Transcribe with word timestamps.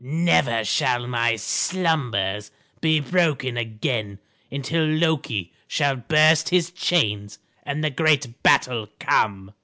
"Never 0.03 0.65
shall 0.65 1.05
my 1.05 1.35
slumbers 1.35 2.49
be 2.79 2.99
broken 2.99 3.55
again 3.55 4.17
until 4.49 4.83
Loki 4.83 5.53
shall 5.67 5.95
burst 5.97 6.49
his 6.49 6.71
chains 6.71 7.37
and 7.61 7.83
the 7.83 7.91
great 7.91 8.41
battle 8.41 8.89
come." 8.97 9.53